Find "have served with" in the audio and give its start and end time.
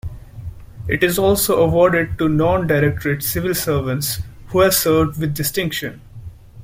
4.61-5.35